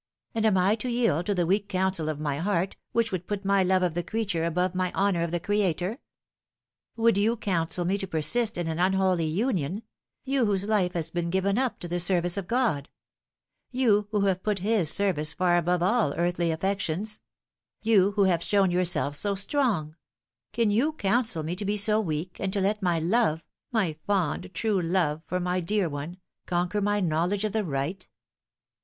[0.33, 3.45] and am I to yield to the weak counsel of my heart, which would put
[3.45, 5.99] my love of the creature above my honour of the Creator?
[6.95, 9.83] Would you counsel me to persist in an unholy union
[10.25, 12.89] you whose life has been given up to the service of God
[13.69, 17.19] you who have put His service far above all earthly affections;
[17.83, 19.95] you who have shown yourself so strong:
[20.51, 24.49] can you counsel me to be so weak, and to let my love my fond
[24.55, 25.77] true love for my 170 The Fatal Three.
[25.77, 28.09] dear one conquer my knowledge of the right